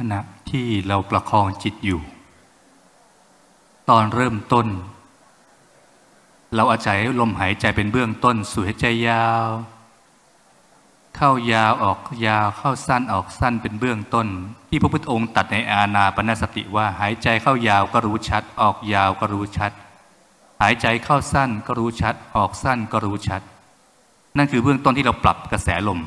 [0.00, 0.20] ขณะ
[0.50, 2.00] ที่เราประคองจิตอยู่
[3.90, 4.66] ตอนเริ่มต้น
[6.54, 9.46] เราอาศัยลมหายใจเป็นเบื้องต้นสูดหายใจยาว
[11.16, 14.26] เข้ายาวออกยาวเข้าสั้นออกสั้นเป็นเบื้องต้น
[14.68, 19.72] ที่พระพุทธองค์ตัดในอาณาปณสติว่าหายใจเข้ายาวก็รู้ชัด ออกยาวก็รู้ชัด
[20.62, 23.42] หายใจเข้าสั้นก็รู้ชัด ออกสั้นก็รู้ชัด
[24.36, 26.00] นั่นคือเบื้องต้นที่เราปรับกระแสลม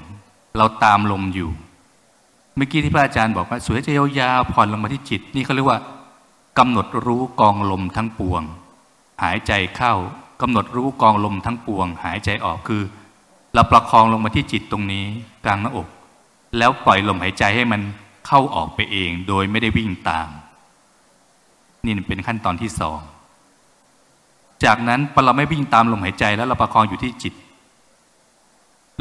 [0.58, 1.50] เราตามลมอยู่
[2.60, 3.89] มื่อกี้ที่พระอาจารย์บอกว่าสูดหายใจ
[4.20, 5.79] ยาวๆผ่อนลงมาที่จิต นี่เขาเรียกว่า
[6.57, 8.42] กำหนดรู้กองลมทั้งปวง
[9.24, 9.93] หายใจเข้า
[10.42, 12.84] กำหนดรู้กองลมทั้งปวง หายใจออกคือ
[13.54, 15.06] เราประคองลงมาที่จิตตรงนี้
[15.46, 15.87] กลางหน้าอก
[16.57, 17.82] แล้วปล่อยลมหายใจให้มัน
[18.28, 20.29] เข้าออกไปเอง โดยไม่ได้วิ่งตาม
[21.86, 23.00] นี่เป็นขั้นตอนที่สอง
[24.65, 27.34] จากนั้นพอเราไม่วิ่งตามลมหายใจแล้วเราประคองอยู่ที่จิต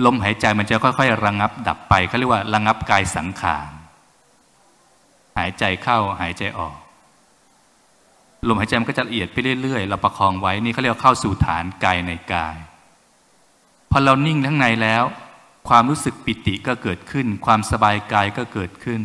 [0.04, 3.70] ลมหายใจมันจะค่อยๆระงงับดับไปเขาเรียกว่าระงงับกายสังขาร
[5.38, 6.76] หายใจเข้าหายใจออก
[8.48, 12.56] ลมหายใจมันก็จะละเอียดไปเรื่อยๆเราประคองไว้นี่เขาเรียกว่าเข้าสู่ฐานกายในกาย
[13.90, 15.04] พอเรานิ่งทั้งในแล้ว
[15.68, 19.02] ความรู้สึกปิติก็เกิดขึ้น ความสบายกายก็เกิดขึ้น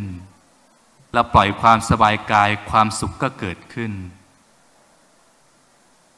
[1.14, 3.92] เราปล่อยความสบายกายความสุขก็เกิดขึ้น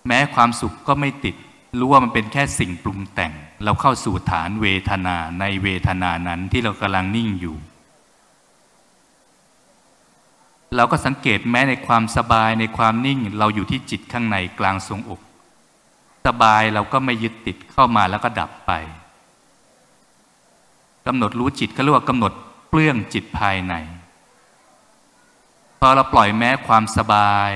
[0.08, 1.36] แม้ความสุขก็ไม่ติด
[1.79, 7.55] รู้ว่ามันเป็นแค่สิ่งปรุงแต่ง เราเข้าสู่ฐานเวทนาในเวทนานั้นที่เรากำลังนิ่งอยู่
[10.75, 15.21] เราก็สังเกตแม้ในความสบายในความนิ่งเราอยู่ที่จิตข้างในกลางทรงอก
[16.27, 18.71] สบายเราก็ไม่ยึดติดเข้ามาแล้วก็ดับไป
[21.07, 22.33] กำหนดรู้จิตก็เรียกว่ากำหนด
[22.69, 23.73] เปลื้องจิตภายใน
[25.79, 27.51] พอเราปล่อยแม้ความสบาย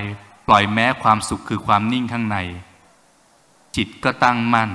[0.47, 2.37] ปล่อยแม้ความสุขคือความนิ่งข้างใน
[3.75, 4.71] จิตก็ตั้งมั่น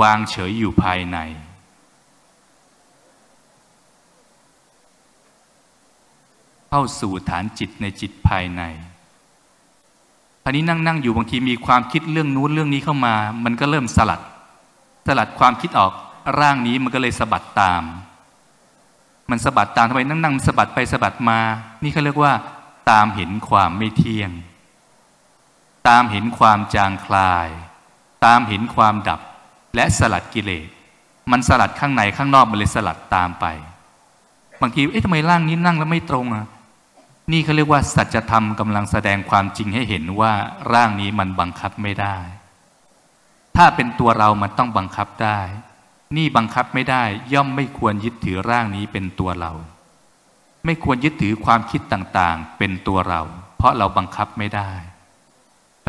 [0.00, 1.18] วางเฉยอยู่ภายใน
[6.68, 8.62] เข้าสู่ฐานจิตในจิตภายใน
[10.42, 13.14] ครานี้นั่งนั่งอยู่บางทีมีความคิดเรื่องนู้นเรื่องนี้เข้ามา
[13.44, 14.20] มันก็เริ่มสลัด
[15.06, 15.92] สลัดความคิดออก
[16.38, 17.82] ร่างนี้มันก็เลยสะบัดตาม
[19.30, 21.38] มันสะบัดตามทำไมนั่งนั่งสะบัดไปสะบัดมา
[21.82, 22.32] นี่เขาเรียกว่า
[22.90, 24.30] ตามเห็นความไม่เที่ยง
[25.88, 27.48] ตามเห็นความจางคลาย
[28.24, 29.20] ตามเห็นความดับ
[29.74, 30.68] และสลัดกิเลส
[31.30, 33.46] มันสลัดข้างในข้างนอกมันเลยสลัดตามไป
[34.60, 36.46] บางทีเอ๊ะทำไมร่างนี้นั่งแล้วไม่ตรงอะ
[37.32, 40.32] นี่เขาเรียกว่าสัจธรรมกำลังแสดงความจริงให้เห็นว่า
[40.72, 42.16] ร่างนี้มันบังคับไม่ได้
[43.56, 45.40] ถ้าเป็นตัวเรามันต้องบังคับได้
[46.16, 47.02] นี่บังคับไม่ได้
[47.34, 49.52] ย่อมไม่ควรยึดถือร่างนี้เป็นตัวเรา
[50.64, 53.20] ไม่ควรยึดถือความคิดต่างๆ เป็นตัวเรา
[53.56, 54.70] เพราะเราบังคับไม่ได้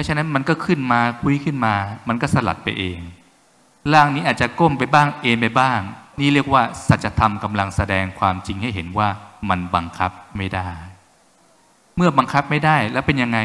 [0.07, 1.75] ะฉะนั้นมันก็ขึ้นมาคุยขึ้นมา
[2.07, 2.99] มันก็สลัดไปเอง
[3.93, 5.79] ร่างนี้อาจจะก้มไปบ้างเอ็นไปบ้าง
[6.19, 9.09] นี่เรียกว่าสัจธรรมกำลังแสดงความจริงให้เห็นว่า
[9.49, 10.69] มันบังคับไม่ได้
[11.95, 13.39] เมื่อบังคับไม่ได้แล้วเป็นยังไง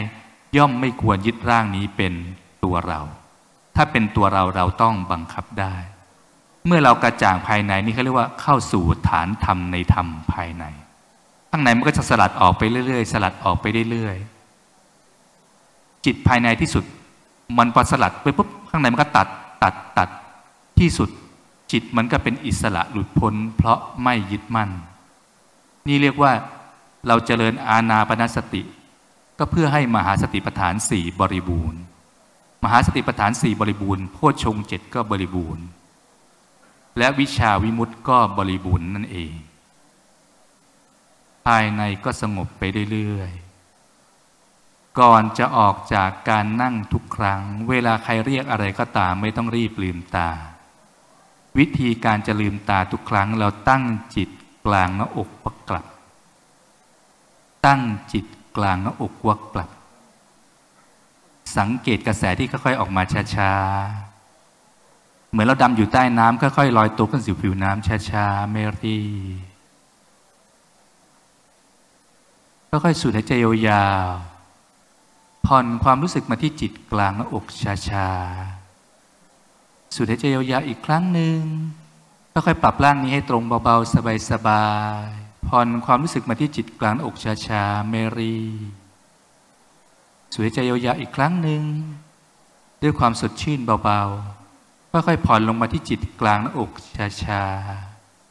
[0.57, 2.13] ย่อมไม่ควรยึดร่างนี้เป็น
[2.65, 3.01] ตัวเรา
[3.77, 5.75] ถ้าเป็นตัวเราเราต้องบังคับได้
[6.67, 10.65] เมื่อเรากระจ่างภายในนี่เขาเรียกว่าเข้าสู่ฐานธรรมในธรรมภายใน
[11.51, 14.32] ข้างในมันก็จะสลัดออกไปเรื่อยๆ สลัดออกไปเรื่อยๆ
[16.05, 16.85] จิตภายในที่สุด
[17.59, 19.29] มันพอสลัดไปปุ๊บข้างในมันก็ตัด
[19.63, 20.09] ตัดตัด
[20.79, 21.11] ที่สุด
[21.73, 24.71] จิตมันก็เป็นอิสระหลุดพ้น เพราะไม่ยึดมั่น
[25.87, 26.33] นี่เรียกว่า
[27.07, 28.63] เราเจริญอาณาปณสติ
[29.39, 31.81] ก็เพื่อให้มหาสติปัฏฐานสี่บริบูรณ์
[32.65, 35.65] มหาสติปัฏฐานสี่บริบูรณ์โพชฌงเจ็ดก็บริบูรณ์
[36.99, 39.33] และวิชาวิมุตติก็บริบูรณ์นั่นเอง
[41.47, 43.52] ภายในก็สงบไปเรื่อยๆ
[45.01, 50.31] ก่อนจะออกจากการนั่งทุกครั้ง เวลาใครเรียกอะไรก็ตามไม่ต้องรีบลืมตา
[51.59, 53.83] วิธีการจะลืมตาทุกครั้งเราตั้ง
[54.17, 54.29] จิต
[54.67, 55.87] กลางหน้าอกประกลับ
[57.67, 57.83] ตั้ง
[58.13, 58.27] จิต
[58.57, 59.71] กลางหน้าอกวักกลับ
[61.57, 63.03] สังเกตกระแสที่ค่อยๆออกมา
[63.35, 68.99] ช้าๆ เหมือนเราดำอยู่ใต้น้ำค่อยๆลอยตัวขึ้นสู่ผิวน้ำช้าๆไม่รี
[72.71, 73.33] ค่อยๆสูดหายใจ
[73.69, 74.32] ยาวๆ
[75.47, 77.45] ผ่อนความรู้สึกมาที่จิตกลางหน้าอก
[77.91, 81.41] ช้าๆ สูดหายใจยาวๆอีกครั้งหนึ่ง
[82.33, 83.95] ค่อยๆปรับร่างนี้ให้ตรงเบาๆ
[84.31, 84.69] สบา
[85.05, 87.17] ยๆ ผ่อนความรู้สึกมาที่จิตกลางอก
[87.47, 88.39] ชาๆ เมรี
[90.35, 91.63] สวยใจยาวๆอีกครั้งหนึ่ง
[92.83, 96.71] ด้วยความสดชื่นเบาๆ ค่อยๆผ่อนลงมาที่จิตกลางหน้าอก
[97.25, 97.45] ชา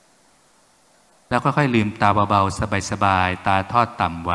[0.02, 2.60] ๆ แล้วค่อยๆลืมตาเบาๆ
[2.92, 4.34] สบายๆ ตาทอดต่ำไว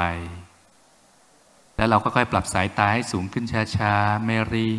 [1.76, 3.44] แล้วเราค่อยๆปรับสายตาให้สูงขึ้น
[3.76, 4.70] ช้าๆเมรี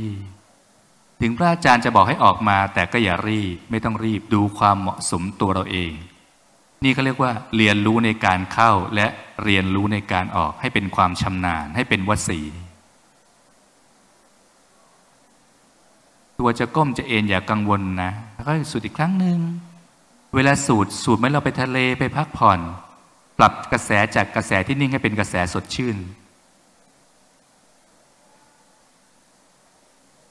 [1.22, 5.92] ถึงพระอาจารย์จะบอกให้ออกมา แต่ก็อย่ารีบ ไม่ต้องรีบดูความเหมาะสมตัวเราเอง
[6.84, 9.08] นี่เขาเรียกว่าเรียนรู้ในการเข้าและ
[9.44, 12.40] เรียนรู้ในการออกให้เป็นความชำนาญให้เป็นวสี
[16.40, 19.40] ตัวจะก้มจะเอ็นอย่ากังวลนะแล้วก็สูดอีกครั้งหนึ่ง
[20.36, 22.60] เวลาสูดสูดเมื่อเราไปทะเลไปพักผ่อน
[23.38, 25.98] ปรับกระแสจากกระแสที่นิ่งให้เป็นกระแสสดชื่น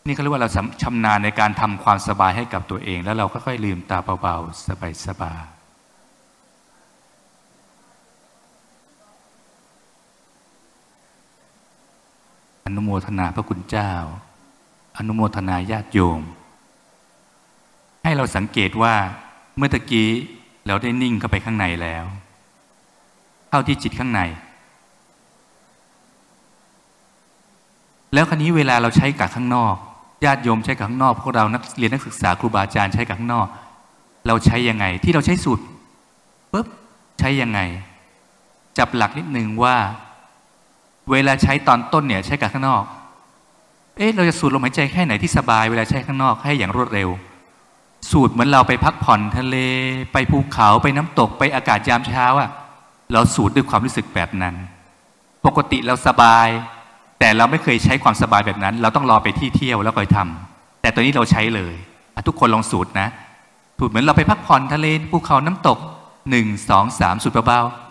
[0.07, 0.51] นี่เขาเรียกว่าเรา
[0.83, 4.67] ชำนาญในการทำความสบายให้กับตัวเอง แล้วเราค่อยๆลืมตาเบาๆ
[5.07, 5.57] สบายๆ
[12.65, 13.93] อนุโมทนาพระคุณเจ้า
[14.97, 16.21] อนุโมทนาญาติโยม
[18.05, 18.95] ให้เราสังเกตว่า
[19.57, 20.09] เมื่อตะกี้
[20.67, 22.05] เราได้นิ่งเข้าไปข้างในแล้ว
[23.49, 24.21] เข้าที่จิตข้างใน
[28.13, 29.77] แล้วครนี้เวลาเราใช้กับข้างนอก
[30.25, 33.47] ญาติโยมใช้กับข้างนอกพวกเรานักเรียนนักศึกษาครูบาอาจารย์ใช้กับข้างนอก
[34.27, 35.63] เราใช้ยังไง ที่เราใช้สูตร
[36.53, 36.67] ปุ๊บ
[37.19, 37.61] ใช้ยังไง
[38.79, 39.77] จับหลักนิดนึงว่า
[41.11, 42.85] เวลาใช้ตอนต้นเนี่ยใช้กับข้างนอก
[43.97, 47.09] เอ๊ะเราจะสูดลมหายใจแค่ไหนที่สบายเวลาใช้ข้างนอกให้อย่างรวดเร็ว
[48.11, 49.57] สูดเหมือนเราไปพักผ่อนทะเล
[50.13, 52.51] ไปภูเขาไปน้ำตกไปอากาศยามเช้าอะ
[53.13, 54.55] เราสูดด้วยความรู้สึกแบบนั้น
[55.47, 56.49] ปกติเราสบาย
[57.19, 61.75] แต่เราไม่เคยใช้ความสบายแบบนั้น เราต้องรอไปที่เที่ยวแล้วค่อยทำแต่ตัวนี้เราใช้เลย
[62.27, 63.09] ทุกคนลองสูดนะ
[63.79, 65.79] สูดเหมือนเราไปพักผ่อนทะเลภูเขาน้ำตก
[66.31, 67.87] หนึ่งสองสามสูดเบาๆ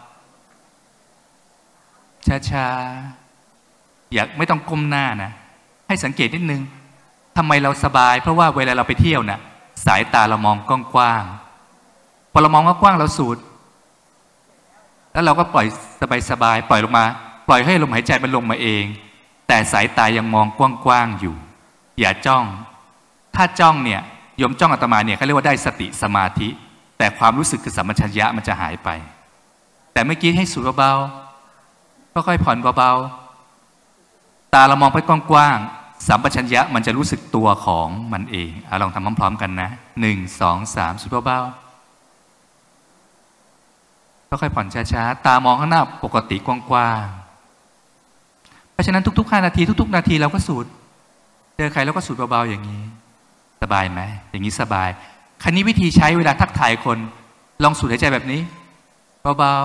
[2.49, 5.31] ช้าๆอยากไม่ต้องก้มหน้านะ
[5.87, 6.61] ให้สังเกตนิดนึง
[7.37, 9.39] ทำไมเราสบาย เพราะว่าเวลาเราไปเที่ยวนะ่ะ
[9.85, 10.57] สายตาเรามอง
[10.93, 13.37] กว้างๆพอเรามองกว้างเราสูด
[15.13, 15.65] แล้วเราก็ปล่อย
[16.29, 17.05] สบายๆปล่อยลงมา
[17.47, 18.83] ปล่อยให้ลมหายใจมันลงมาเอง
[19.47, 20.47] แต่สายตายังมอง
[20.85, 21.35] กว้างๆอยู่
[21.99, 22.45] อย่าจ้อง
[23.35, 24.01] ถ้าจ้องเนี่ย
[24.41, 26.47] ยมจ้องอาตมาเนี่ยเขาเรียกว่าได้สติสมาธิ
[26.97, 28.89] แต่ความรู้สึกคือสัมปชัญญะมันจะหายไป
[29.93, 39.69] แต่เมื่อกี้ให้สูดเบาๆค่อยๆผ่อนเบาๆตาเรามองไปกว้างๆสัมปชัญญะมันจะรู้สึกตัวของมันเองอลองทำพร้อมๆกันนะ
[40.01, 41.59] หนึ่งสองสามสุดเบาๆ
[44.29, 47.24] ค่อยๆผ่อนช้าๆ ตามองข้างหน้าปกติกว้างๆ
[48.75, 50.65] เพราะฉะนั้นทุกๆห้านาทีทุก ๆ นาทีเราก็สูด
[51.57, 52.83] เจอใครเราก็สูดเบาๆอย่างนี้
[53.61, 54.01] สบายไหม
[54.31, 54.89] อย่างนี้สบาย
[55.43, 56.97] คันนี้วิธีใช้เวลาทักทายคน
[57.63, 58.41] ลองสูดหายใจแบบนี้
[59.39, 59.55] เบา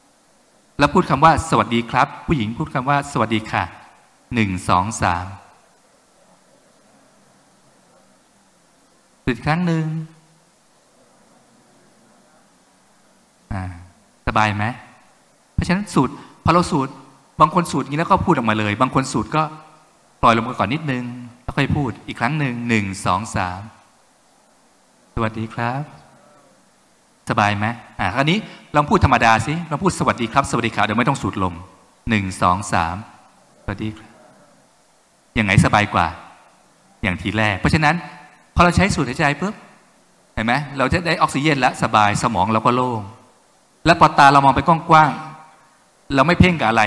[0.00, 3.62] ๆแล้วพูดคำว่า สวัสดีครับ ผู้หญิงพูดคำว่า สวัสดีค่ะ
[4.34, 5.26] หนึ่งสองสาม
[9.26, 9.86] สุดครั้งหนึ่ง
[14.26, 14.64] สบายไหม
[15.54, 16.12] เพราะฉะนั้นสูตร
[16.44, 16.92] พอเราสูตร
[17.40, 19.42] บางคนสูตรนี้แล้วก็พูดออกมาเลย บางคนสูตรก็
[20.22, 21.04] ปล่อยลมก่อนนิดนึง
[21.42, 23.60] แล้วค่อยพูดอีกครั้งหนึ่งหนึ่งสองสาม
[25.14, 25.82] สวัสดีครับ
[27.30, 27.66] สบายไหม
[28.00, 28.38] อ่าคราวนี้
[28.76, 31.54] ลองพูดธรรมดาสิลองพูดสวัสดีครับ สวัสดีครับเดี๋ยวไม่ต้องสูดลม
[32.10, 32.96] หนึ่งสองสาม
[33.62, 34.10] สวัสดีครับ
[35.34, 36.06] อย่างไงสบายกว่า
[37.02, 37.94] อย่างทีแรก เพราะฉะนั้น
[38.54, 39.54] พอเราใช้สูดหายใจปุ๊บ
[40.34, 43.00] เห็นไหมเราจะได้ออกซิเจนแล้วสบายสมองเราก็โล่ง
[43.86, 46.82] แล้วพอตาเรามองไปกว้างๆเราไม่เพ่งกับอะไร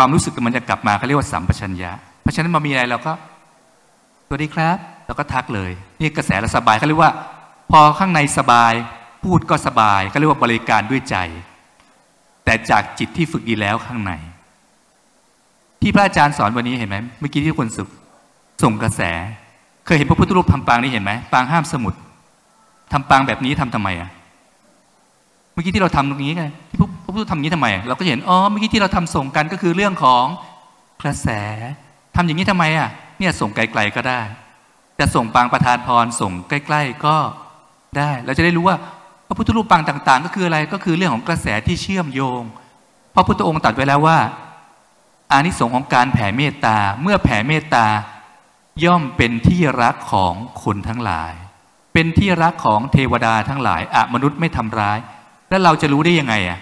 [0.02, 1.90] วามรู้สึกมันจะกลับมาเขาเรียกว่าสัมปชัญญะ
[2.22, 3.12] เพราะฉะนั้นมามีอะไรเราก็
[4.26, 7.12] สวัสดีครับเราก็ทักเลย นี่กระแสเราสบายเขาเรียกว่า
[7.70, 8.72] พอข้างในสบาย
[9.24, 11.16] พูดก็สบายก็เรียกว่าบริการด้วยใจ
[12.44, 14.12] แต่จากจิตที่ฝึกดีแล้วข้างใน
[15.82, 17.88] ที่พระอาจารย์สอนวันนี้เห็นไหมเมื่อกี้ที่คนสุข
[18.62, 19.02] ส่งกระแส
[19.84, 21.94] เคยเห็นพระพุทธรูปทำปางนี้เห็นไหมปางห้ามสมุด
[22.92, 24.10] ทำปางแบบนี้ทำทำไมอะ
[25.52, 30.24] เมื่อกี้ที่เราทำตรงนี้ไงที่พ ระพุทธทำนี้ทำไม เราก็เห็น อ๋อ เมื่อกี้ที่เราทำส่งกันก็คือเรื่องของ
[31.02, 31.28] กระแส
[32.16, 32.88] ทำอย่างนี้ทำไมอะ
[33.18, 34.20] เนี่ยส่งไกลๆก็ได้
[34.98, 37.16] จะส่งปางประธานพรส่งใกล้ๆก็
[37.98, 38.76] ได้ เราจะได้รู้ว่า
[39.26, 42.42] พระพุทธรูปปางต่างๆ ก็คืออะไร ก็คือเรื่องของกระแสที่เชื่อมโยง
[43.14, 44.18] พระพุทธองค์ตรัสไว้แล้วว่า
[45.32, 47.86] อานิสงส์ของการแผ่เมตตา เมื่อแผ่เมตตา
[48.84, 51.32] ย่อมเป็นที่รักของคนทั้งหลาย
[51.92, 54.98] เป็นที่รักของเทวดาทั้งหลายอะมนุษย์ไม่ทำร้าย
[55.50, 56.58] แล้วเราจะรู้ได้ยังไงอะ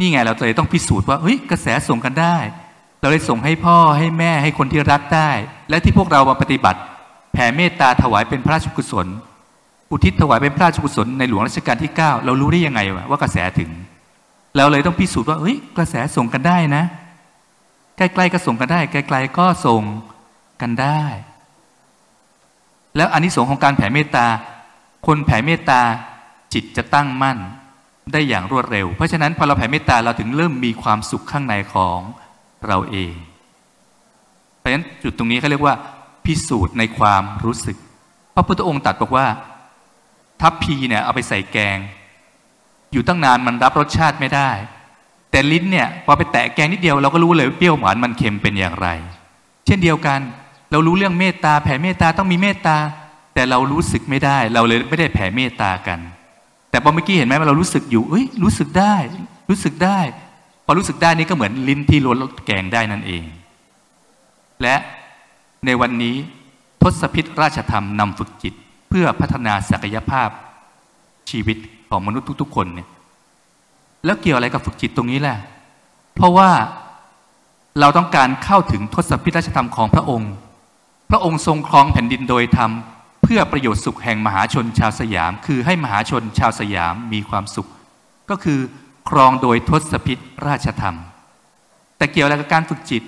[0.00, 2.36] นี่ไงเราเลยต้องพิสูจน์ว่าเฮ้ยกระแสส่งกันได้
[3.00, 5.30] เราเลยส่งให้พ่อให้แม่ให้คนที่รักได้
[5.70, 6.80] และที่พวกเรามาปฏิบัติ
[7.32, 9.06] แผ่เมตตาถวายเป็นพระราชกุศล
[9.90, 12.80] อุทิศถวายเป็นพระราชกุศลในหลวงรัชกาลที่ 9 เรารู้ได้ยังไง
[13.10, 13.70] ว่ากระแสถึง
[14.56, 16.84] เราเลยต้องพิสูจน์ว่าเฮ้ยกระแสส่งกันได้นะ
[17.96, 19.82] ใกล้ๆก็ส่งกันได้ไกลๆก็ส่ง
[20.60, 21.02] กันได้
[22.96, 24.26] แล้วอนนิสงส์ของการแผ่เมตตา
[25.06, 25.80] คนแผ่เมตตา
[26.54, 27.38] จิตจะตั้งมั่น
[28.12, 32.00] ได้อย่างรวดเร็ว เพราะฉะนั้นพอเราแผ่เมตตาเราถึงเริ่มมีความสุขข้างในของ
[32.66, 33.14] เราเอง
[34.58, 35.74] เพราะฉะนั้นจุดตรงนี้เขาเรียกว่า
[36.24, 37.76] พิสูจน์ในความรู้สึก
[38.34, 39.26] พระพุทธองค์ตรัสบอกว่า
[40.40, 41.78] ทัพพีเนี่ยเอาไปใส่แกง
[42.92, 44.50] อยู่ตั้งนานมันรับรสชาติไม่ได้
[45.30, 48.88] แต่ลิ้นเนี่ยพอไปแตะแกงนิดเดียวเราก็รู้เลยเปรี้ยวหวานมันเค็มเป็นอย่างไร
[49.66, 50.20] เช่นเดียวกัน
[50.70, 52.76] เรารู้เรื่องเมตตาแผ่เมตตาต้องมีเมตตา
[53.34, 55.98] แต่เรารู้สึกไม่ได้ เราเลยไม่ได้แผ่เมตตากัน
[56.70, 58.94] แต่พอเมื่อกี้เห็นไหมว่าเรารู้สึกอยู่เอ้ยรู้สึกได้
[59.50, 59.98] รู้สึกได้
[60.64, 63.24] พอรู้สึกได้นี่ก็เหมือนลิ้นที่ล้วนรสแกงได้นั่นเอง
[64.62, 64.74] และ
[65.66, 66.16] ในวันนี้
[66.82, 68.54] ทศพิษราชธรรมนำฝึกจิต
[68.88, 70.28] เพื่อพัฒนาศักยภาพ
[71.30, 71.56] ชีวิต
[71.90, 72.88] ของมนุษย์ทุก ๆ คนเนี่ย
[74.04, 75.38] แล้วเกี่ยวอะไรกับฝึกจิตตรงนี้แหละ
[76.14, 76.50] เพราะว่า
[77.80, 80.32] เราต้องการเข้าถึงทศพิธราชธรรมของพระองค์
[81.10, 82.70] พระองค์ทรงครองแผ่นดินโดยธรรม
[83.32, 87.68] พื่อประโยชน์สุขแห่งมหาชนชาวสยาม คือให้มหาชนชาวสยามมีความสุข
[88.30, 88.58] ก็คือ
[89.08, 90.96] ครองโดยทศพิธราชธรรม
[91.96, 93.02] แต่เกี่ยวอะไรกับการฝึกจิต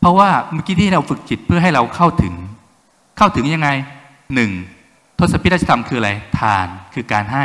[0.00, 2.34] เพราะว่าเมื่อกี้ที่เราฝึกจิตเพื่อให้เราเข้าถึง
[3.18, 3.68] เข้าถึงยังไง
[4.34, 4.50] หนึ่ง
[5.18, 7.44] ทศพิธราชธรรมคืออะไรทานคือการให้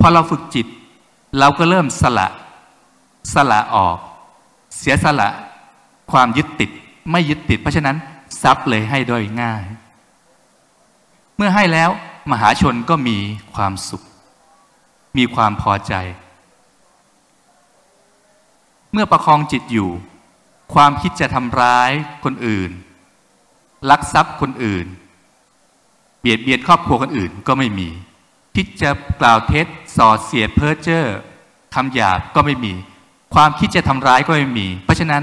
[0.00, 0.66] พอเราฝึกจิต
[1.38, 2.28] เราก็เริ่มสละ
[3.34, 3.96] สละออก
[4.78, 5.28] เสียสละ
[6.12, 6.70] ความยึดติด
[7.10, 7.96] ไม่ยึดติด เพราะฉะนั้น
[8.42, 9.64] ซับเลยให้โดยง่าย
[11.40, 11.90] เมื่อให้แล้ว
[12.30, 13.18] มหาชนก็มี
[13.54, 14.02] ความสุข
[15.16, 15.94] มีความพอใจ
[18.92, 19.90] เมื่อประคองจิตอยู่
[20.74, 21.90] ความคิดจะทำร้าย
[22.24, 22.70] คนอื่น
[23.90, 24.86] ลักทรัพย์คนอื่น
[26.20, 27.88] เบียดเบียนครอบครัวคนอื่นก็ไม่มี
[28.54, 28.90] คิดจะ
[29.20, 29.66] กล่าวเท็จ
[29.96, 31.04] ส่อเสียดเพ้อเจ้อ
[31.74, 32.72] คำหยาบก็ไม่มี
[33.34, 35.22] ความคิดจะทำร้ายก็ไม่มี เพราะฉะนั้น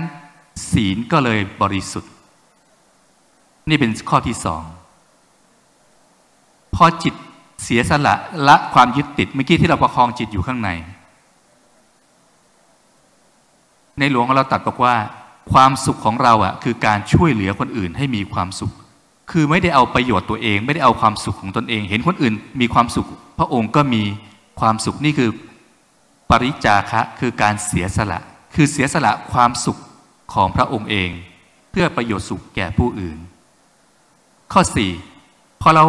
[0.72, 2.12] ศีลก็เลยบริสุทธิ์
[3.70, 4.64] นี่เป็นข้อที่สอง
[6.76, 7.14] พอจิต
[7.64, 8.16] เสียสละ
[8.48, 10.70] ละความยึดติดเมื่อกี้ที่เราประคองจิตอยู่ข้างใน
[14.00, 14.96] ในหลวงเราตัดบอกว่า
[15.52, 18.72] ความสุขของเราอะคือการช่วยเหลือคนอื่นให้มีความสุข
[19.32, 23.08] คือไม่ได้เอาประโยชน์ตัวเอง ไม่ได้เอาความสุขของตนเอง เห็นคนอื่นมีความสุข
[23.40, 24.04] พระองค์ก็มี
[24.60, 25.30] ความสุขนี่คือ
[26.30, 28.20] ปริจาคะคือการเสียสละ
[28.56, 29.78] คือเสียสละความสุข
[30.34, 31.10] ของพระองค์เอง
[31.72, 33.18] เพื่อประโยชน์สุขแก่ผู้อื่น
[34.54, 34.92] ข้อสี่
[35.62, 35.86] พอเรา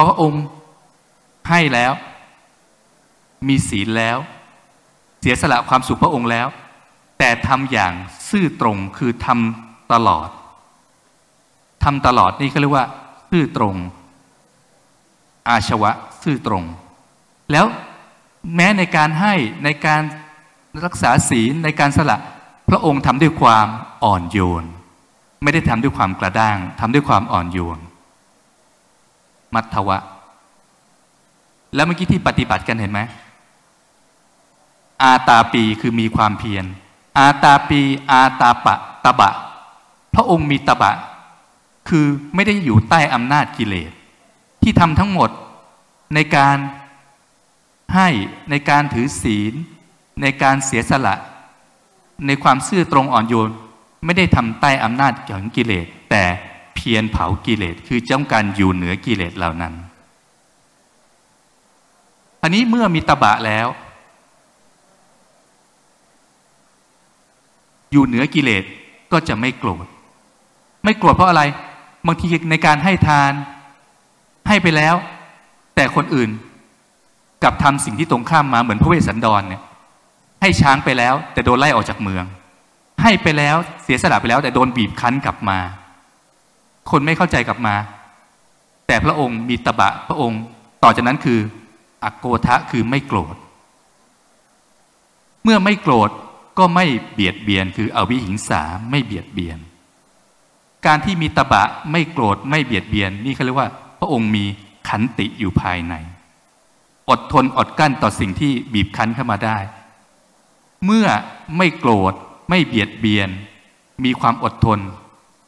[0.00, 0.44] พอพระองค์
[1.50, 1.92] ให้แล้ว
[3.48, 4.18] มีศีลแล้ว
[5.20, 6.48] เสียสละความสุขพระองค์แล้ว
[7.18, 7.92] แต่ทำอย่าง
[8.30, 10.28] ซื่อตรงคือทำตลอด
[11.84, 12.86] ทำตลอดนี่เขาเรียกว่า
[13.30, 13.76] ซื่อตรง
[15.48, 15.90] อาชวะ
[16.22, 16.64] ซื่อตรง
[17.52, 17.66] แล้ว
[18.54, 20.02] แม้ในการให้ในการ
[20.84, 22.18] รักษาศีลในการสละ
[22.68, 23.66] พระองค์ทำด้วยความ
[24.04, 24.64] อ่อนโยน
[25.42, 27.78] ไม่ได้ทำด้วยความกระด้างทำด้วยความอ่อนโยน
[29.54, 29.98] มัทวะ
[31.74, 33.00] แล้วเมื่อกี้ที่ปฏิบัติกันเห็นไหม
[35.02, 36.64] อาตาปีคือมีความเพียร
[37.18, 38.74] อาตาปี อาตาปะ
[39.04, 39.30] ตะบะ
[40.14, 40.92] พระองค์มีตะบะ
[41.88, 43.90] คือไม่ได้อยู่ใต้อำนาจกิเลส
[44.62, 45.30] ที่ทำทั้งหมด
[46.14, 46.56] ในการ
[47.94, 48.08] ให้
[48.50, 49.54] ในการถือศีล
[50.22, 51.14] ในการเสียสละ
[52.26, 53.50] ในความซื่อตรงอ่อนโยน
[54.04, 56.24] ไม่ได้ทำใต้อำนาจของกิเลส แต่
[56.78, 59.74] เพียรเผากิเลสคือจ้องการอยู่เหนือกิเลสเหล่านั้น
[62.42, 63.66] อันนี้เมื่อมีตบะแล้ว
[67.92, 68.64] อยู่เหนือกิเลส
[69.12, 69.86] ก็จะไม่โกรธ
[70.84, 71.42] ไม่โกรธเพราะอะไร
[72.06, 73.32] บางทีในการให้ทาน
[74.48, 74.94] ให้ไปแล้ว
[75.74, 76.30] แต่คนอื่น
[77.42, 79.62] กลับทำสิ่งที่ตรงข้ามมาเหมือนพระเวสสันดรเนี่ย
[80.42, 82.24] ให้ช้างไปแล้ว แต่โดนไล่ออกจากเมือง
[83.02, 85.58] ให้ไปแล้วเสียสละไปแล้ว แต่โดนบีบคั้นกลับมา
[86.90, 87.76] คนไม่เข้าใจกลับมา
[88.86, 90.40] แต่พระองค์มีตบะพระองค์
[90.82, 91.40] ต่อจากนั้นคือ
[92.04, 93.36] อักโกทะคือไม่โกรธ
[95.44, 96.10] เมื่อไม่โกรธ
[96.58, 99.58] ก็ไม่เบียดเบียน คืออวิหิงสาไม่เบียดเบียน
[100.86, 103.68] การที่มีตบะไม่โกรธไม่เบียดเบียน นี่เขาเรียกว่า
[104.00, 104.44] พระองค์มี
[104.88, 105.94] ขันติอยู่ภายใน
[107.10, 109.58] อดทนอดกั้นต่อสิ่งที่บีบคั้นเข้ามาได้
[110.84, 111.06] เมื่อ
[111.56, 112.12] ไม่โกรธ
[112.48, 113.28] ไม่เบียดเบียน
[114.04, 114.78] มีความอดทน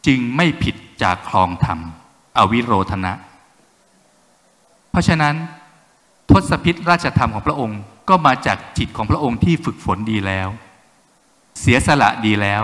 [0.06, 1.78] จึงไม่ผิดจากคลองธรรม
[2.38, 3.12] อวิโรธนะ
[4.90, 5.34] เพราะฉะนั้น
[6.30, 10.48] ทศพิษราชธรรมของพระองค์ก็มาจากจิตของพระองค์ที่ฝึกฝนดีแล้ว
[11.60, 12.62] เสียสละดีแล้ว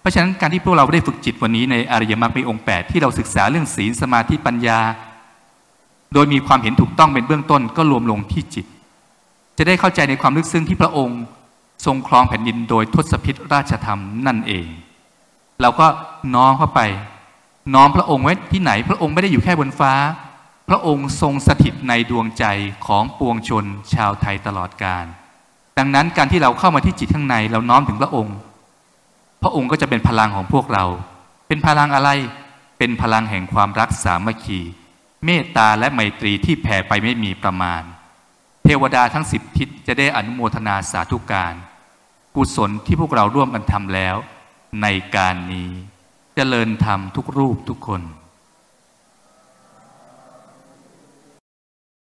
[0.00, 4.80] เพราะฉะนั้นการที่พวกเราได้ฝึกจิตวันนี้ในอริยมรรคมีองค์ 8 ที่เราศึกษาเรื่องศีลสมาธิปัญญา
[6.14, 8.66] โดยมีความเห็นถูกต้องเป็นเบื้องต้นก็รวมลงที่จิต
[9.58, 11.20] จะได้เข้าใจในความลึกซึ้งที่พระองค์
[11.86, 14.66] ทรงครองแผ่นดินโดยทศพิธราชธรรมนั่นเอง
[15.62, 15.86] เราก็
[16.34, 16.80] น้อมเข้าไป
[17.74, 19.92] น้อมพระองค์ไว้ที่ไหน พระองค์ไม่ได้อยู่แค่บนฟ้า
[20.68, 22.44] พระองค์ทรงสถิตในดวงใจ
[22.86, 25.04] ของปวงชนชาวไทยตลอดกาล
[25.78, 28.36] ดังนั้นการที่เราเข้ามาที่จิตข้างในเราน้อมถึงพระองค์
[29.42, 30.84] พระองค์ก็จะเป็นพลังของพวกเรา
[31.48, 32.10] เป็นพลังอะไร
[32.78, 34.60] เป็นพลังแห่งความรักสามัคคี
[35.24, 37.82] เมตตาและไมตรีที่แผ่ไปไม่มีประมาณ
[38.64, 41.54] เทวดาทั้งสิบทิศจะได้อนุโมทนาสาธุการ
[42.36, 44.16] กุศลที่พวกเราร่วมกันทำแล้ว
[44.82, 45.70] ในการนี้
[46.34, 48.02] จเจริญธรรมทุกรูปทุกคน